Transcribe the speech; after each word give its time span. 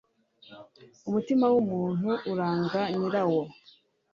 umutima 1.07 1.45
w'umuntu 1.53 2.09
uranga 2.31 2.81
nyirawo 2.97 3.41